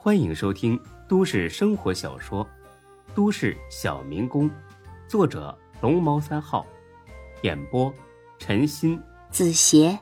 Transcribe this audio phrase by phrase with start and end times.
[0.00, 2.44] 欢迎收听都市生活小说
[3.16, 4.48] 《都市小民工》，
[5.08, 6.64] 作者龙猫三号，
[7.42, 7.92] 演播
[8.38, 9.98] 陈鑫、子邪，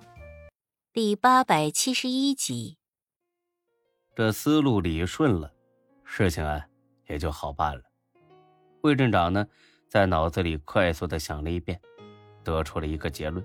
[0.92, 2.76] 第八百七十一集。
[4.14, 5.54] 这思路理顺了，
[6.04, 6.66] 事情啊
[7.08, 7.82] 也就好办了。
[8.82, 9.46] 魏镇长呢，
[9.88, 11.80] 在脑子里快速的想了一遍，
[12.44, 13.42] 得出了一个结论：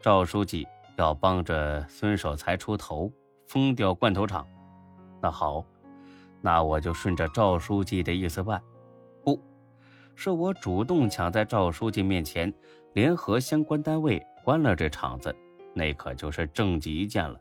[0.00, 0.66] 赵书记
[0.96, 3.12] 要帮着孙守财出头，
[3.46, 4.44] 封掉罐头厂。
[5.20, 5.64] 那好，
[6.40, 8.62] 那我就顺着赵书记的意思办，
[9.24, 9.40] 不
[10.14, 12.52] 是我主动抢在赵书记面前，
[12.94, 15.34] 联合相关单位关了这厂子，
[15.74, 17.40] 那可就是政绩一件了。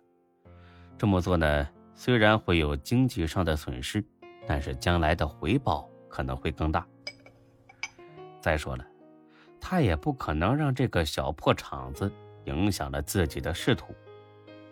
[0.97, 4.03] 这么做呢，虽然会有经济上的损失，
[4.47, 6.85] 但是将来的回报可能会更大。
[8.41, 8.85] 再说了，
[9.59, 12.11] 他也不可能让这个小破厂子
[12.45, 13.93] 影响了自己的仕途。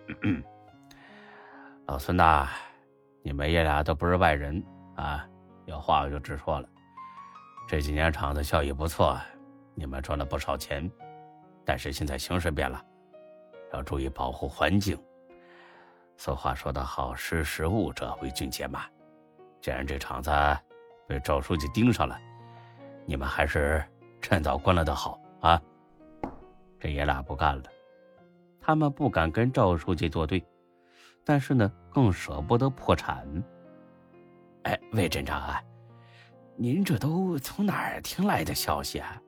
[1.86, 2.50] 老孙呐。
[3.26, 4.62] 你们爷俩都不是外人
[4.96, 5.26] 啊，
[5.66, 6.68] 有话我就直说了。
[7.66, 9.18] 这几年厂子效益不错，
[9.74, 10.92] 你们赚了不少钱，
[11.64, 12.84] 但是现在形势变了，
[13.72, 15.02] 要注意保护环境。
[16.18, 18.82] 俗话说得好，识时务者为俊杰嘛。
[19.62, 20.30] 既然这厂子
[21.08, 22.20] 被赵书记盯上了，
[23.06, 23.82] 你们还是
[24.20, 25.60] 趁早关了的好啊。
[26.78, 27.64] 这爷俩不干了，
[28.60, 30.46] 他们不敢跟赵书记作对。
[31.26, 33.26] 但是呢，更舍不得破产。
[34.64, 35.62] 哎，魏镇长啊，
[36.56, 39.22] 您这都从哪儿听来的消息啊？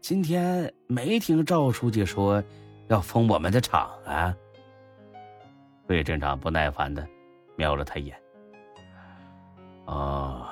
[0.00, 2.42] 今天没听赵书记说
[2.88, 4.34] 要封我们的厂啊？
[5.86, 7.06] 魏镇长不耐烦的
[7.56, 8.20] 瞄了他一眼。
[9.86, 10.46] 哦，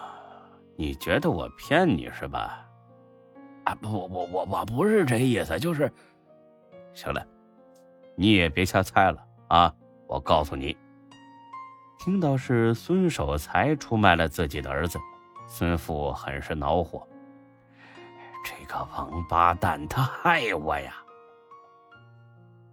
[0.76, 2.66] 你觉得我骗你是吧？
[3.64, 5.90] 啊，不，我我我我不是这意思，就是，
[6.92, 7.26] 行了，
[8.14, 9.74] 你也别瞎猜了啊。
[10.12, 10.76] 我告诉你，
[11.98, 14.98] 听到是孙守财出卖了自己的儿子，
[15.46, 17.08] 孙父很是恼火。
[18.44, 20.92] 这个王八蛋，他害我呀！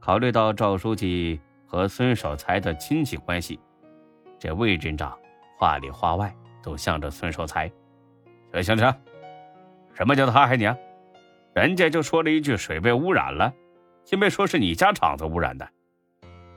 [0.01, 3.57] 考虑到赵书记和孙守财的亲戚关系，
[4.37, 5.17] 这魏镇长
[5.57, 7.71] 话里话外都向着孙守财。
[8.51, 8.93] 行行行，
[9.93, 10.75] 什么叫他害你啊？
[11.55, 13.53] 人家就说了一句水被污染了，
[14.11, 15.65] 因为说是你家厂子污染的。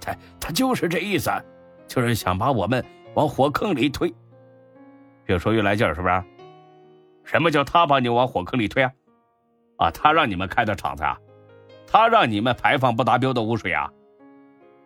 [0.03, 1.31] 他他就是这意思，
[1.87, 4.13] 就是想把我们往火坑里推。
[5.27, 6.25] 越说越来劲儿，是不是？
[7.25, 8.93] 什么叫他把你往火坑里推啊？
[9.77, 11.17] 啊，他让你们开的厂子啊？
[11.87, 13.89] 他让你们排放不达标的污水啊？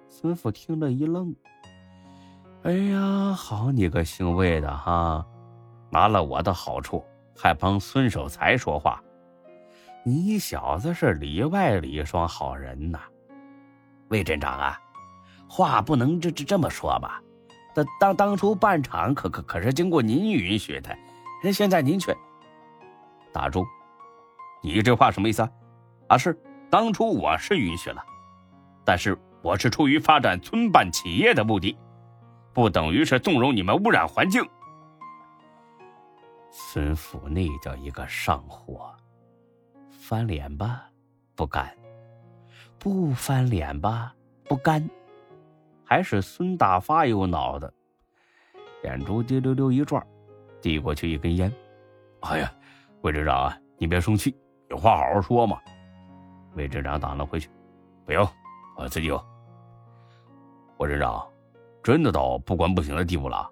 [0.08, 1.34] 孙父听了一愣。
[2.62, 5.24] 哎呀，好你个姓魏的哈，
[5.90, 7.02] 拿了我的好处
[7.34, 9.02] 还帮孙守财说话，
[10.04, 13.00] 你小子是里外里双好人呐，
[14.08, 14.78] 魏镇长啊！
[15.48, 17.22] 话不能这这这么说吧？
[17.74, 20.96] 当当当初办厂可可可是经过您允许的，
[21.44, 22.16] 那现在您却
[23.32, 23.66] 打住！
[24.62, 25.50] 你这话什么意思啊？
[26.08, 26.34] 啊，是
[26.70, 28.02] 当初我是允许了，
[28.82, 31.76] 但是我是出于发展村办企业的目的，
[32.54, 34.42] 不等于是纵容你们污染环境。
[36.50, 38.90] 孙府那叫一个上火，
[39.90, 40.88] 翻脸吧，
[41.34, 41.66] 不干；
[42.78, 44.14] 不翻脸吧，
[44.48, 44.88] 不干。
[45.88, 47.72] 还是孙大发有脑子，
[48.82, 50.04] 眼珠滴溜溜一转，
[50.60, 51.50] 递过去一根烟。
[52.22, 52.52] 哎呀，
[53.02, 54.36] 魏镇长啊，你别生气，
[54.68, 55.60] 有话好好说嘛。
[56.54, 57.48] 魏镇长挡了回去，
[58.04, 58.28] 不用，
[58.76, 59.24] 我自己有。
[60.78, 61.24] 魏镇长，
[61.84, 63.48] 真的到不关不行的地步了。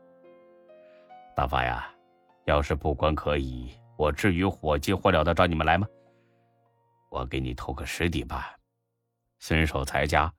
[1.36, 1.86] 大发呀，
[2.46, 5.86] 要是不关可以，我至于火急火燎的找你们来吗？
[7.10, 8.56] 我给你透个实底吧，
[9.38, 10.32] 孙守财家。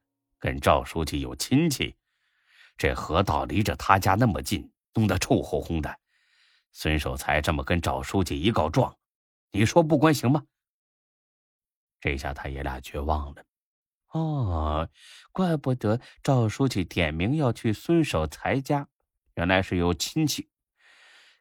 [0.45, 1.95] 跟赵书记有亲戚，
[2.77, 5.97] 这河道离着他家那么近，弄得臭烘烘的。
[6.71, 8.95] 孙守财这么跟赵书记一告状，
[9.49, 10.45] 你说不关行吗？
[11.99, 13.43] 这下他爷俩绝望了。
[14.11, 14.87] 哦，
[15.31, 18.87] 怪不得赵书记点名要去孙守财家，
[19.33, 20.47] 原来是有亲戚。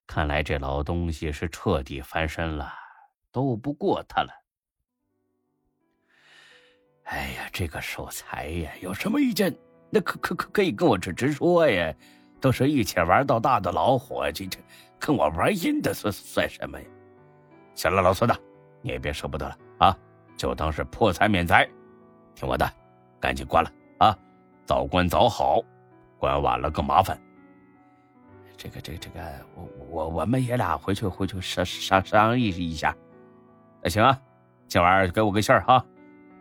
[0.07, 2.73] 看来这老东西是彻底翻身了，
[3.31, 4.33] 斗不过他了。
[7.05, 9.55] 哎呀，这个守财呀，有什么意见，
[9.91, 11.95] 那可可可可以跟我直直说呀。
[12.41, 14.59] 都是一起玩到大的老伙计，这
[14.99, 16.87] 跟我玩阴的算算什么呀？
[17.75, 18.39] 行了，老孙子，
[18.83, 19.99] 你也别舍不得了啊，
[20.37, 21.67] 就当是破财免灾。
[22.35, 22.71] 听我的，
[23.19, 24.19] 赶紧关了啊，
[24.67, 25.63] 早关早好，
[26.19, 27.19] 关晚了更麻烦。
[28.59, 29.21] 这个这个这个，
[29.55, 32.95] 我我我们爷俩回去回去商商商议一下。
[33.83, 34.21] 那行啊，
[34.69, 35.83] 今晚给我个信儿哈。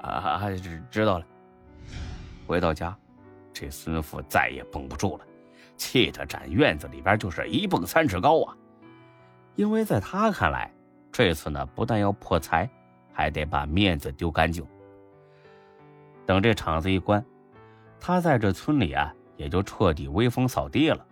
[0.04, 1.26] 啊，知知道了。
[2.46, 2.96] 回到家，
[3.54, 5.26] 这孙父再也绷不住了，
[5.78, 8.56] 气得站院子里边就是一蹦三尺高啊！
[9.56, 10.72] 因为在他看来，
[11.12, 12.70] 这次呢不但要破财，
[13.14, 14.66] 还得把面子丢干净。
[16.26, 17.24] 等这厂子一关，
[18.00, 21.06] 他在这村里啊也就彻底威风扫地了。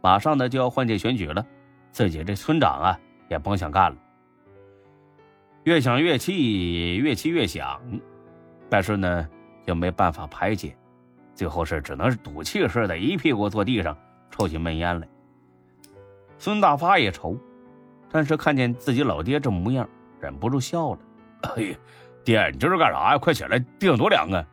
[0.00, 1.44] 马上呢就要换届选举了，
[1.90, 3.98] 自己这村长啊也甭想干了。
[5.64, 7.80] 越想越气，越气越想，
[8.70, 9.28] 但是呢
[9.66, 10.74] 又没办法排解，
[11.34, 13.96] 最后是只能是赌气似的，一屁股坐地上
[14.30, 15.08] 抽起闷烟来。
[16.38, 17.36] 孙大发也愁，
[18.10, 19.86] 但是看见自己老爹这模样，
[20.20, 20.98] 忍不住笑了
[21.56, 21.76] ：“哎呀，
[22.24, 23.18] 爹，你这是干啥呀？
[23.18, 24.46] 快起来，地上多凉啊！”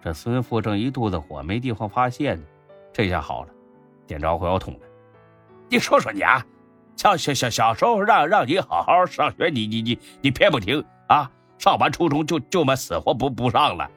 [0.00, 2.42] 这孙父正一肚子火，没地方发泄呢，
[2.92, 3.50] 这下好了，
[4.06, 4.80] 点着火药桶了。
[5.68, 6.46] 你说说你啊！
[6.96, 11.30] 小小小小时候让让你好好上学，你你你你偏不听啊！
[11.58, 13.90] 上完初中就就么死活不不上了，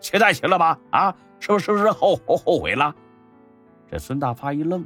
[0.00, 0.78] 现在行了吧？
[0.90, 2.94] 啊，是不是不是后后后悔了？
[3.90, 4.84] 这孙大发一愣，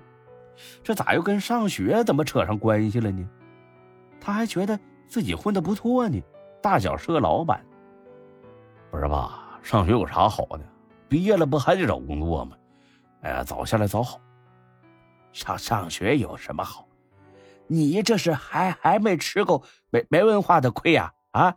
[0.82, 3.28] 这咋又跟上学怎么扯上关系了呢？
[4.20, 6.22] 他还觉得自己混的不错呢，
[6.62, 7.64] 大小是个老板。
[8.90, 9.58] 不是吧？
[9.62, 10.60] 上学有啥好的？
[11.08, 12.56] 毕业了不还得找工作吗？
[13.22, 14.20] 哎呀，早下来早好。
[15.32, 16.86] 上上学有什么好？
[17.66, 21.12] 你这是还还没吃够没没文化的亏呀！
[21.30, 21.54] 啊，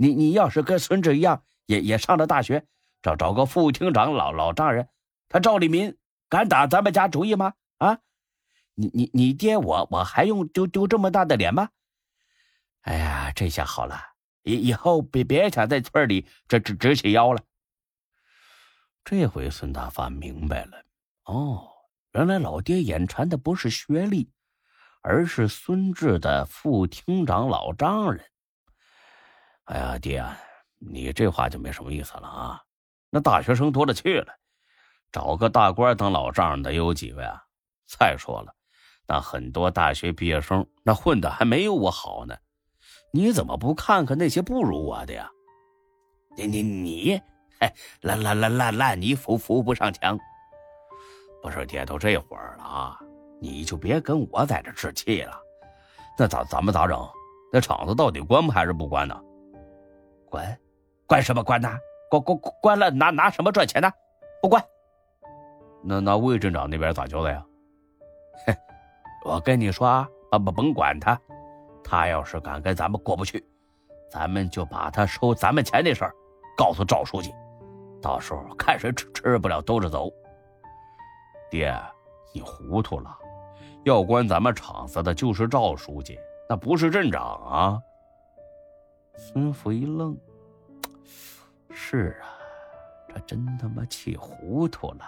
[0.00, 2.64] 你你要是跟孙志一样，也也上了大学，
[3.02, 4.88] 找找个副厅长老老丈人，
[5.28, 5.94] 他赵立民
[6.30, 7.52] 敢打咱们家主意吗？
[7.76, 7.98] 啊，
[8.74, 11.68] 你你你爹我我还用丢丢这么大的脸吗？
[12.80, 14.00] 哎呀，这下好了，
[14.42, 17.42] 以以后别别想在村里直直直起腰了。
[19.04, 20.82] 这回孙大发明白了，
[21.24, 21.68] 哦，
[22.12, 24.32] 原来老爹眼馋的不是学历。
[25.02, 28.22] 而是孙志的副厅长老丈人。
[29.70, 30.24] 哎呀，爹，
[30.80, 32.60] 你这话就没什么意思了啊！
[33.08, 34.34] 那大学生多了去了，
[35.12, 37.40] 找个大官当老丈人的有几位啊？
[37.86, 38.52] 再说了，
[39.06, 42.36] 那很多大学毕业生那混的还没有我好呢。
[43.12, 45.30] 你怎么不看看那些不如我的呀？
[46.36, 47.20] 你你你，
[47.60, 50.18] 哎，烂烂烂烂烂泥扶扶不上墙。
[51.40, 52.98] 不是爹，都这会儿了啊！
[53.40, 55.40] 你就别跟我在这置气了，
[56.18, 57.08] 那咋咱们咋整？
[57.52, 59.16] 那厂子到底关不还是不关呢？
[60.30, 60.58] 关，
[61.06, 61.68] 关什么关呢？
[62.08, 63.90] 关关关了拿拿什么赚钱呢？
[64.40, 64.64] 不关。
[65.82, 67.44] 那那魏镇长那边咋交代呀？
[68.46, 68.56] 哼，
[69.24, 71.20] 我跟你说啊，甭甭管他，
[71.84, 73.44] 他要是敢跟咱们过不去，
[74.10, 76.12] 咱们就把他收咱们钱的事儿
[76.56, 77.34] 告诉赵书记，
[78.00, 80.10] 到时候看谁吃吃不了兜着走。
[81.50, 81.74] 爹，
[82.32, 83.16] 你糊涂了。
[83.84, 86.18] 要关咱们厂子的就是赵书记，
[86.48, 87.78] 那不是镇长啊。
[89.22, 90.16] 孙福一愣
[91.70, 92.24] ：“是啊，
[93.14, 95.04] 这真他妈气糊涂了，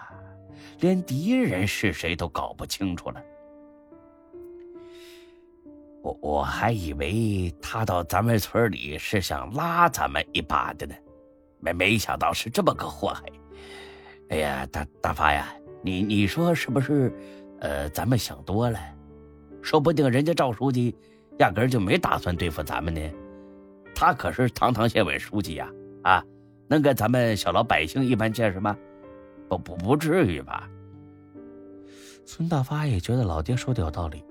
[0.79, 3.19] 连敌人是谁都搞不清楚了。
[6.03, 10.93] 我我还以为他到咱们村里是想拉咱们一把的呢，
[11.59, 13.23] 没没想到是这么个祸害。
[14.29, 15.51] 哎呀，大大发呀，
[15.81, 17.11] 你你说是不是？”
[17.61, 18.77] 呃，咱们想多了，
[19.61, 20.93] 说不定人家赵书记
[21.39, 23.01] 压根就没打算对付咱们呢。
[23.95, 25.69] 他可是堂堂县委书记呀，
[26.03, 26.23] 啊，
[26.67, 28.77] 能跟咱们小老百姓一般见识吗？
[29.49, 30.69] 不不不至于吧？
[32.25, 34.23] 孙大发也觉得老爹说的有道理。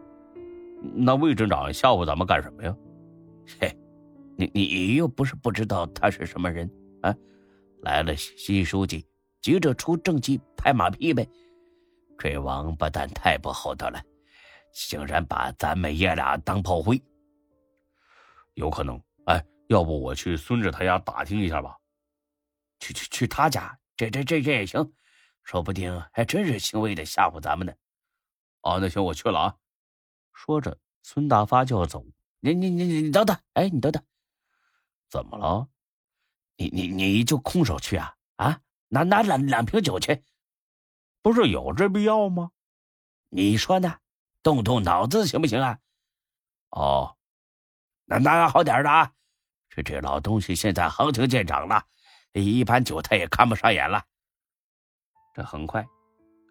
[0.95, 2.77] 那魏镇长吓唬咱们干什么呀？
[3.61, 3.77] 嘿，
[4.37, 6.69] 你你又不是不知道他是什么人
[7.03, 7.15] 啊？
[7.83, 9.07] 来了新书记，
[9.41, 11.29] 急着出政绩拍马屁呗。
[12.19, 14.01] 这王八蛋太不厚道了，
[14.73, 17.01] 竟然把咱们爷俩当炮灰。
[18.55, 19.03] 有可能，哎，
[19.73, 21.79] 要不我去孙志他家打听一下吧？
[22.79, 24.93] 去去去他家，这这这这也行，
[25.45, 27.73] 说不定还真是轻微的吓唬咱们呢。
[28.61, 29.57] 哦，那行，我去了啊。
[30.35, 32.05] 说着，孙大发就要走。
[32.41, 34.05] 你你你你等等，哎，你等等，
[35.09, 35.69] 怎么了？
[36.57, 38.15] 你你你就空手去啊？
[38.37, 40.23] 啊，拿拿两两瓶酒去。
[41.23, 42.51] 不是有这必要吗？
[43.31, 43.99] 你说呢？
[44.43, 45.79] 动动脑子行不行啊？
[46.71, 47.17] 哦，
[48.05, 49.15] 那那好点的啊！
[49.75, 51.83] 这这老东西现在行情见长了，
[52.35, 54.03] 一般酒他也看不上眼了。
[55.35, 55.83] 这很快，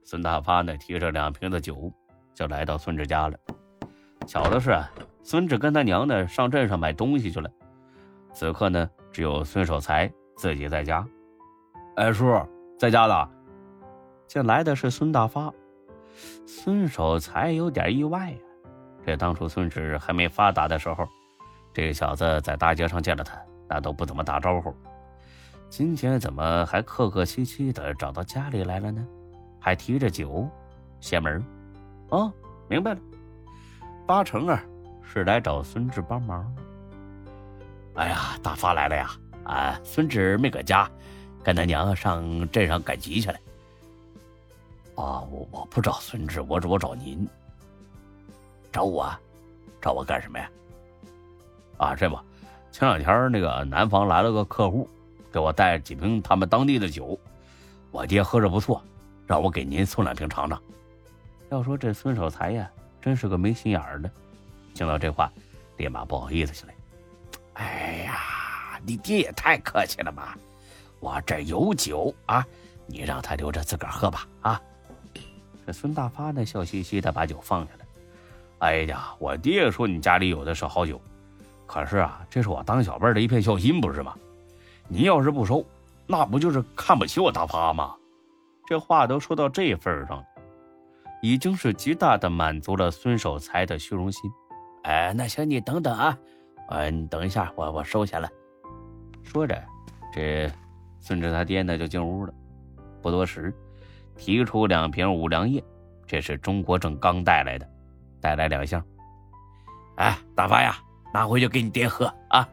[0.04, 1.94] 孙大发呢提着两瓶子酒
[2.34, 3.38] 就来到孙志家了。
[4.26, 4.76] 巧的是，
[5.22, 7.48] 孙志跟他娘呢上镇上买东西去了。
[8.34, 11.08] 此刻呢，只有孙守财自己在家。
[11.98, 12.26] 哎，叔
[12.80, 13.30] 在家呢。
[14.28, 15.54] 见来的是孙大发，
[16.48, 18.38] 孙守财有点意外呀。
[19.06, 21.08] 这当初孙志还没发达的时候，
[21.74, 24.74] 这小子在大街上见了他，那都不怎么打招呼。
[25.70, 29.08] 今天怎么还客客气气的找到家里来了呢？
[29.60, 30.50] 还提着酒，
[31.00, 31.42] 邪门。
[32.10, 32.32] 哦，
[32.68, 33.00] 明白了，
[34.06, 34.62] 八成啊
[35.02, 36.54] 是来找孙志帮忙。
[37.96, 39.12] 哎呀，大发来了呀！
[39.44, 40.90] 啊，孙志没搁家，
[41.44, 43.38] 跟他娘上镇上赶集去了。
[44.96, 47.28] 啊，我我不找孙志，我我找您。
[48.74, 49.10] 找我？
[49.82, 50.50] 找我干什么呀？
[51.82, 52.16] 啊，这不，
[52.72, 54.88] 前两天那个南方来了个客户，
[55.34, 57.20] 给我带几瓶他们当地的酒，
[57.90, 58.84] 我爹喝着不错，
[59.26, 60.62] 让我给您送两瓶尝尝。
[61.50, 62.70] 要说这孙守财呀，
[63.02, 64.12] 真是个没心眼儿的。
[64.76, 65.32] 听到这话，
[65.78, 66.76] 立马不好意思起来。
[67.54, 70.38] 哎呀，你爹也太客气了吧！
[71.00, 72.46] 我这有酒啊，
[72.86, 74.28] 你让他留着自个儿喝吧。
[74.42, 74.62] 啊，
[75.66, 77.86] 这孙大发呢，笑嘻嘻的把酒放下来。
[78.60, 81.02] 哎呀，我爹说你家里有的是好酒，
[81.72, 84.14] 可是啊，这是我当小辈的一片孝心，不是吗？
[84.90, 85.66] 您要是不收，
[86.06, 87.96] 那不就是看不起我大发吗？
[88.68, 90.24] 这话都说到这份上了。
[91.22, 94.30] 已经是极大的满足了孙守财的虚荣心。
[94.84, 96.18] 哎，那行，你等等啊，
[96.68, 98.28] 呃，你等一下，我我收下了。
[99.24, 99.58] 说着，
[100.12, 100.52] 这
[101.00, 102.34] 孙志他爹呢就进屋了。
[103.02, 103.54] 不多时，
[104.18, 105.64] 提出两瓶五粮液，
[106.06, 107.66] 这是中国正刚带来的，
[108.20, 108.84] 带来两箱。
[109.96, 110.76] 哎，大发呀，
[111.14, 112.48] 拿回去给你爹喝啊。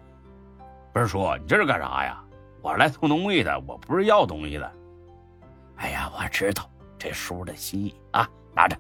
[0.93, 2.23] 不是叔，你这是干啥呀？
[2.61, 4.73] 我是来送东西的，我不是要东西的。
[5.77, 8.29] 哎呀，我知道这叔的心意啊。
[8.55, 8.77] 拿着，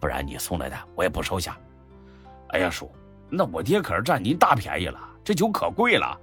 [0.00, 1.58] 不然你送来的我也不收下。
[2.48, 2.90] 哎呀，叔，
[3.28, 6.18] 那我爹可是占您大便宜了，这酒可贵了，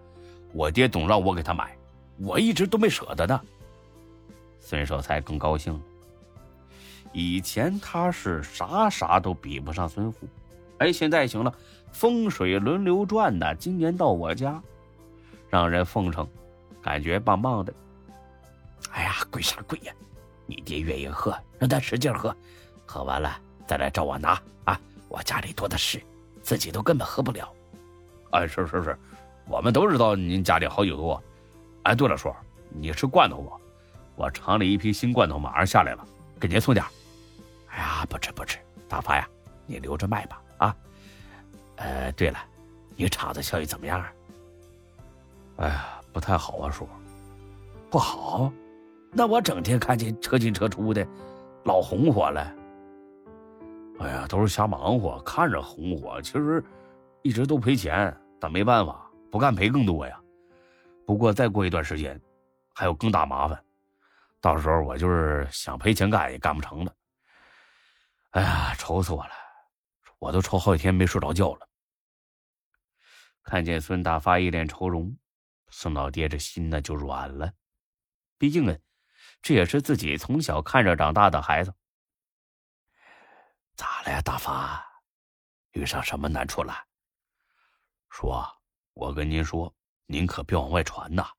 [0.51, 1.77] 我爹总让我给他买，
[2.17, 3.39] 我一直都没舍得呢。
[4.59, 5.79] 孙守财更高兴了。
[7.13, 10.27] 以前他是啥啥都比不上孙富，
[10.79, 11.53] 哎，现在行了，
[11.97, 13.55] 风水轮流转呢。
[13.55, 14.61] 今年到我家，
[15.49, 16.27] 让人奉承，
[16.79, 17.73] 感觉棒棒的。
[18.91, 19.91] 哎呀，贵啥贵呀？
[20.45, 22.35] 你爹愿意喝，让他使劲喝。
[22.85, 24.79] 喝完了再来找我拿啊！
[25.09, 25.99] 我家里多的是，
[26.43, 27.51] 自己都根本喝不了。
[28.29, 28.95] 哎，是是是，
[29.47, 31.21] 我们都知道您家里好酒多。
[31.81, 32.31] 哎，对了，叔，
[32.69, 33.51] 你吃罐头不？
[34.15, 36.05] 我厂里一批新罐头马上下来了，
[36.39, 36.85] 给您送点。
[37.69, 39.27] 哎呀，不吃不吃，大发呀，
[39.65, 40.39] 你留着卖吧。
[41.77, 42.38] 呃，对了，
[42.96, 44.05] 你厂子效益怎么样？
[45.57, 46.88] 哎呀，不太好啊，叔。
[47.89, 48.51] 不好？
[49.12, 51.07] 那我整天看见车进车出的，
[51.63, 52.53] 老红火了。
[54.00, 56.63] 哎呀，都是瞎忙活，看着红火，其实
[57.24, 60.19] 一直都赔钱，但没办法，不干赔更多呀。
[61.05, 62.19] 不过再过一段时间，
[62.74, 63.57] 还有更大麻烦，
[64.41, 66.93] 到时候我就是想赔钱干也干不成了。
[68.31, 69.31] 哎呀，愁死我了，
[70.19, 71.69] 我都愁好几天没睡着觉了。
[73.43, 75.17] 看见孙大发一脸愁容，
[75.69, 77.53] 孙老爹这心呢就软了，
[78.38, 78.77] 毕竟呢，
[79.41, 81.74] 这也是自己从小看着长大的孩子。
[83.75, 84.86] 咋了呀，大发？
[85.71, 86.74] 遇上什么难处了？
[88.09, 88.45] 说，
[88.93, 89.74] 我跟您说，
[90.07, 91.29] 您可别往外传呐。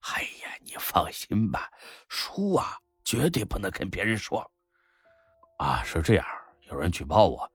[0.00, 1.70] 哎呀，你放心吧，
[2.08, 4.52] 叔啊，绝对不能跟别人说。
[5.58, 6.26] 啊，是这样，
[6.62, 7.51] 有人举报我，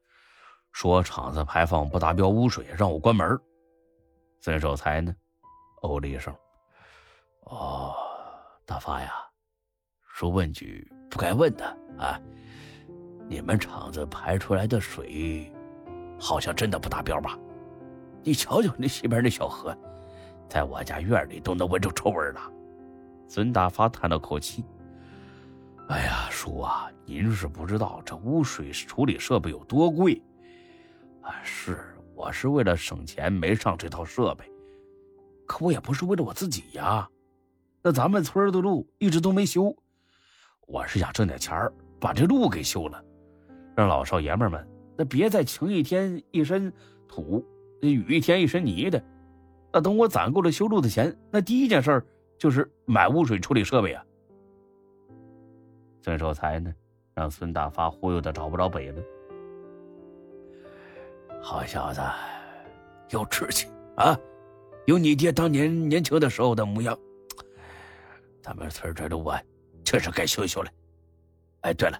[0.79, 3.35] 说厂子排放不达标污水，让我关门。
[4.39, 5.11] 孙守财呢，
[5.81, 6.31] 哦了一声。
[7.45, 7.95] 哦，
[8.63, 9.11] 大发呀，
[10.03, 11.65] 叔问句不该问的
[11.97, 12.21] 啊。
[13.27, 15.51] 你们厂子排出来的水，
[16.19, 17.35] 好像真的不达标吧？
[18.21, 19.75] 你瞧瞧那西边那小河，
[20.47, 22.51] 在我家院里都能闻着臭味了。
[23.27, 24.63] 孙大发叹了口气
[25.89, 30.21] ：“哎呀，叔啊，您是不知道这污水处理设备有多贵。
[31.27, 31.77] 啊，是，
[32.15, 34.49] 我是为了省钱没上这套设备，
[35.45, 37.07] 可我也不是为了我自己呀。
[37.83, 39.75] 那咱们村的路一直都没修，
[40.67, 41.69] 我是想挣点钱
[41.99, 43.03] 把这路给修了。”
[43.75, 44.65] 让老少爷们们
[44.97, 46.71] 那别再晴一天一身
[47.09, 47.45] 土，
[47.81, 49.03] 雨一天一身泥的。
[49.73, 52.01] 那等我攒够了修路的钱，那第一件事
[52.39, 54.03] 就是买污水处理设备啊。
[56.01, 56.73] 孙守财呢，
[57.13, 59.01] 让孙大发忽悠的找不着北了。
[61.41, 62.01] 好小子，
[63.09, 64.17] 有志气啊，
[64.85, 66.97] 有你爹当年年轻的时候的模样。
[68.41, 69.41] 咱们村这路啊，
[69.83, 70.69] 确实该修修了。
[71.61, 71.99] 哎，对了。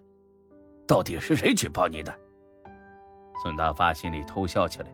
[0.87, 2.13] 到底是谁举报你的？
[3.43, 4.87] 孙大发心里偷笑起来，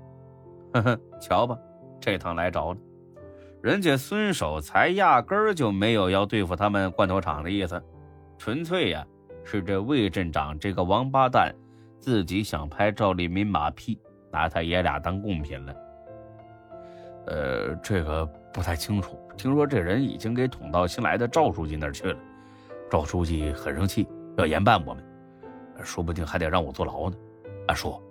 [0.74, 1.58] 呵呵，瞧吧，
[2.02, 2.80] 这趟来着了。
[3.62, 7.82] 人家孙守财压根儿就没有要对付他们罐头厂的意思，
[8.38, 9.06] 纯粹呀
[9.44, 11.54] 是这魏镇长这个王八蛋
[12.00, 13.98] 自己想拍赵立民马屁，
[14.34, 15.76] 拿他爷俩当贡品了。
[17.28, 22.20] 呃，这个不太清楚，听说这人已经给捅到新来的赵书记那儿去了，
[22.90, 24.06] 赵书记很生气，
[24.38, 25.04] 要严办我们。
[25.84, 27.16] 说不定还得让我坐牢呢。
[27.68, 28.02] 啊，叔，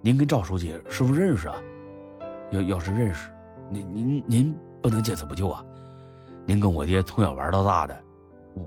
[0.00, 1.56] 您跟赵书记是不是认识啊？
[2.50, 3.30] 要要是认识，
[3.68, 5.64] 您您您不能见死不救啊！
[6.46, 7.98] 您跟我爹从小玩到大的，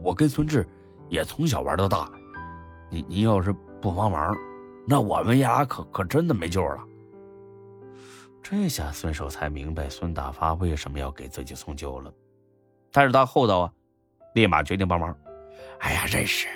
[0.03, 0.67] 我跟孙志
[1.09, 2.09] 也从小玩到大。
[2.89, 4.35] 您您要是不帮忙，
[4.87, 6.83] 那我们俩可可真的没救了。
[8.49, 12.09] 这下孙守才明白孙大发为什么要给自己送酒了，
[12.93, 13.73] 但是他厚道啊，
[14.35, 15.13] 立马决定帮忙。
[15.79, 16.47] 哎呀，认识，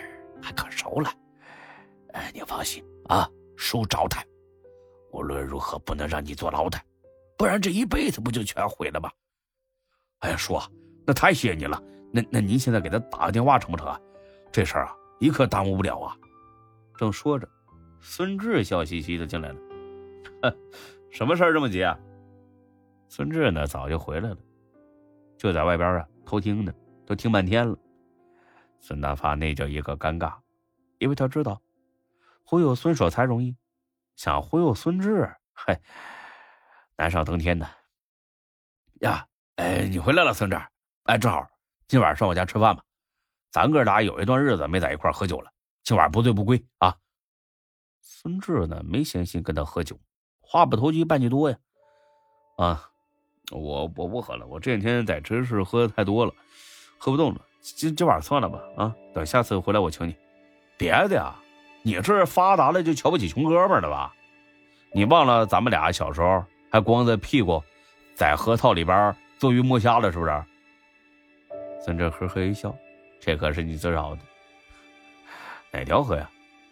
[0.42, 1.12] 还可熟了。
[2.14, 4.26] 哎，你放心啊，叔招待。
[5.12, 6.80] 无论如何不能让你坐牢的，
[7.38, 9.12] 不然这一辈子不就全毁了吗？
[10.20, 10.58] 哎呀，叔，
[11.06, 11.84] 那太谢谢你了。
[12.10, 14.00] 那那您现在给他打个电话成不成啊？
[14.50, 16.16] 这事儿啊，一刻耽误不了啊。
[16.96, 17.46] 正说着，
[18.00, 19.56] 孙志笑嘻嘻的进来了。
[20.42, 20.58] 呵
[21.12, 21.98] 什么事儿这么急啊？
[23.10, 24.38] 孙志呢，早就回来了，
[25.38, 26.74] 就在外边啊偷听呢，
[27.06, 27.78] 都听半天了。
[28.80, 30.34] 孙大发那叫一个尴尬，
[31.00, 31.62] 因为他知道
[32.46, 33.56] 忽悠孙守才容易，
[34.16, 35.78] 想忽悠孙志，嘿，
[36.96, 37.68] 难上登天呢。
[39.02, 39.28] 呀，
[39.58, 40.58] 哎，你回来了，孙志，
[41.04, 41.46] 哎，正好
[41.90, 42.82] 今晚上我家吃饭吧，
[43.52, 45.52] 咱哥俩有一段日子没在一块喝酒了，
[45.84, 46.96] 今晚不醉不归啊。
[48.00, 50.00] 孙志呢，没闲心跟他喝酒。
[50.52, 51.58] 话不投机半句多呀，
[52.58, 52.90] 啊，
[53.52, 56.34] 我我不喝了，我这两天在城市喝的太多了，
[56.98, 60.14] 喝不动了，今今晚算了吧，啊，等下次回来我请你。
[60.78, 61.34] 别的呀，
[61.84, 64.14] 你这发达了就瞧不起穷哥们了吧？
[64.92, 67.64] 你忘了咱们俩小时候还光着屁股
[68.14, 70.44] 在河套里边做鱼摸虾了，是不是？
[71.80, 72.76] 孙哲呵呵一笑，
[73.22, 74.22] 这可是你自找的。
[75.72, 76.30] 哪条河呀？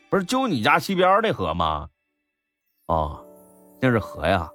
[0.10, 1.88] 不是就你家西边那河吗？
[2.88, 3.26] 哦。
[3.80, 4.50] 那是河呀，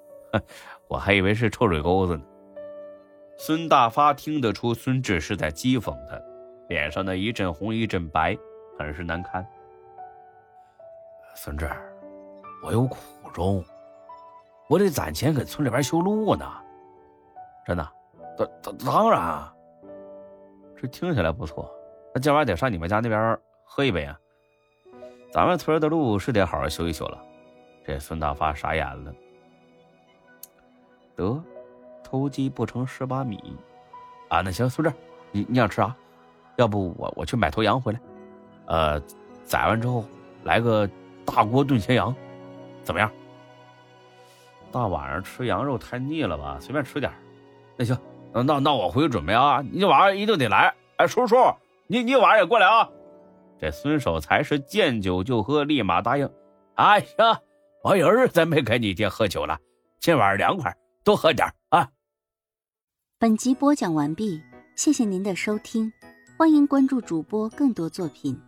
[0.88, 2.22] 我还以为是臭水沟子呢。
[3.38, 6.20] 孙大发听得出孙志是在讥讽他，
[6.68, 8.36] 脸上的一阵红一阵白，
[8.78, 9.44] 很是难堪。
[11.34, 11.68] 孙志，
[12.64, 12.98] 我有苦
[13.32, 13.64] 衷，
[14.68, 16.46] 我得攒钱给村里边修路呢。
[17.66, 17.88] 真的，
[18.36, 19.42] 当当当然，
[20.80, 21.68] 这听起来不错。
[22.14, 24.16] 那今晚得上你们家那边喝一杯啊。
[25.32, 27.20] 咱们村的路是得好好修一修了。
[27.86, 29.12] 这孙大发傻眼了。
[31.16, 31.42] 得，
[32.02, 33.56] 偷鸡不成蚀把米，
[34.28, 34.92] 啊，那行，孙志，
[35.30, 35.94] 你你想吃啥？
[36.56, 38.00] 要不我我去买头羊回来，
[38.66, 39.00] 呃，
[39.44, 40.04] 宰完之后
[40.44, 40.88] 来个
[41.24, 42.14] 大锅炖咸羊，
[42.82, 43.10] 怎么样？
[44.72, 46.58] 大晚上吃羊肉太腻了吧？
[46.60, 47.12] 随便吃点
[47.76, 47.96] 那行，
[48.32, 50.74] 那那我回去准备啊，你晚上一定得来。
[50.96, 51.36] 哎，叔叔，
[51.86, 52.88] 你你晚上也过来啊。
[53.60, 56.28] 这孙守才是见酒就喝，立马答应。
[56.74, 57.40] 哎呀。
[57.84, 59.58] 我有日子没跟你爹喝酒了，
[60.00, 61.86] 今晚凉快，多喝点啊！
[63.18, 64.42] 本集播讲完毕，
[64.74, 65.92] 谢谢您的收听，
[66.38, 68.40] 欢迎关注主播更多作品。